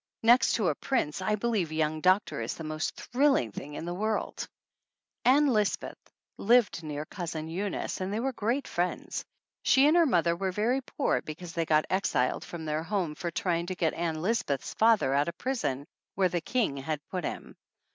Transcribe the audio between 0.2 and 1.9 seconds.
Next to a prince I believe a